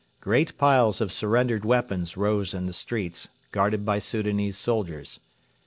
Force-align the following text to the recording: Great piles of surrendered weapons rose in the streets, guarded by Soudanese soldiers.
Great 0.19 0.57
piles 0.57 0.99
of 0.99 1.11
surrendered 1.11 1.63
weapons 1.63 2.17
rose 2.17 2.55
in 2.55 2.65
the 2.65 2.73
streets, 2.73 3.29
guarded 3.51 3.85
by 3.85 3.99
Soudanese 3.99 4.57
soldiers. 4.57 5.19